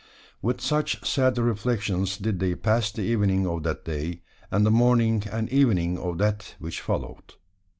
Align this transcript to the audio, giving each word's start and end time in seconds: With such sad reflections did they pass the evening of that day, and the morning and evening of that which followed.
With 0.41 0.61
such 0.61 1.05
sad 1.07 1.37
reflections 1.37 2.17
did 2.17 2.39
they 2.39 2.55
pass 2.55 2.91
the 2.91 3.03
evening 3.03 3.45
of 3.45 3.61
that 3.61 3.85
day, 3.85 4.23
and 4.49 4.65
the 4.65 4.71
morning 4.71 5.21
and 5.31 5.47
evening 5.49 5.99
of 5.99 6.17
that 6.17 6.55
which 6.57 6.81
followed. 6.81 7.35